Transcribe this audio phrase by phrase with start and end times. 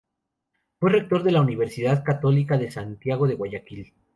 [0.79, 3.93] Fue rector de la Universidad Católica de Santiago de Guayaquil.